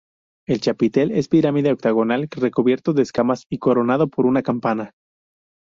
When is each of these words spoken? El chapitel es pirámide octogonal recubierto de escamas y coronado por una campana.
El 0.47 0.59
chapitel 0.61 1.11
es 1.11 1.27
pirámide 1.27 1.71
octogonal 1.71 2.27
recubierto 2.31 2.93
de 2.93 3.03
escamas 3.03 3.45
y 3.51 3.59
coronado 3.59 4.07
por 4.07 4.25
una 4.25 4.41
campana. 4.41 4.93